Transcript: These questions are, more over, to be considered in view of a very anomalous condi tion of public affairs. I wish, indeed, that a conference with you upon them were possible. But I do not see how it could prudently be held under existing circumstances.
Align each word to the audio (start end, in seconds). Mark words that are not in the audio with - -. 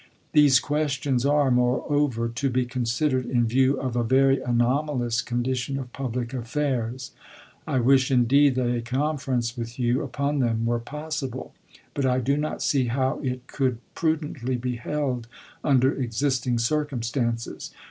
These 0.31 0.59
questions 0.59 1.27
are, 1.27 1.51
more 1.51 1.85
over, 1.87 2.27
to 2.27 2.49
be 2.49 2.65
considered 2.65 3.23
in 3.27 3.45
view 3.45 3.79
of 3.79 3.95
a 3.95 4.03
very 4.03 4.41
anomalous 4.41 5.21
condi 5.21 5.55
tion 5.55 5.77
of 5.77 5.93
public 5.93 6.33
affairs. 6.33 7.11
I 7.67 7.81
wish, 7.81 8.09
indeed, 8.09 8.55
that 8.55 8.73
a 8.75 8.81
conference 8.81 9.55
with 9.55 9.77
you 9.77 10.01
upon 10.01 10.39
them 10.39 10.65
were 10.65 10.79
possible. 10.79 11.53
But 11.93 12.07
I 12.07 12.17
do 12.19 12.35
not 12.35 12.63
see 12.63 12.85
how 12.85 13.19
it 13.21 13.45
could 13.45 13.77
prudently 13.93 14.55
be 14.55 14.77
held 14.77 15.27
under 15.63 15.93
existing 15.93 16.57
circumstances. 16.57 17.69